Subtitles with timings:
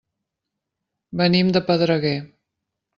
[1.23, 2.17] Venim de Pedreguer.